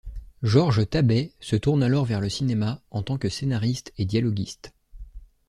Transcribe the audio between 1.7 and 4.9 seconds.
alors vers le cinéma en tant que scénariste et dialoguiste.